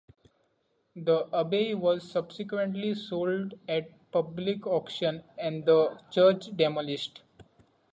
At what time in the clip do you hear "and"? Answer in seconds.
5.37-5.63